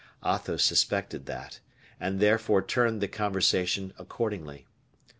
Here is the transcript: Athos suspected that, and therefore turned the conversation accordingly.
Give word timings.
Athos 0.25 0.63
suspected 0.63 1.27
that, 1.27 1.59
and 1.99 2.19
therefore 2.19 2.63
turned 2.63 3.01
the 3.01 3.07
conversation 3.07 3.93
accordingly. 3.99 4.65